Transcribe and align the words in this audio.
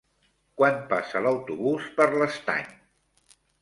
Quan 0.61 0.79
passa 0.93 1.23
l'autobús 1.27 1.93
per 2.01 2.11
l'Estany? 2.19 2.77